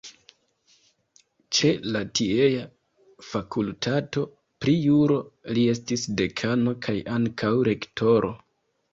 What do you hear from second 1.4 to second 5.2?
Ĉe la tiea fakultato pri juro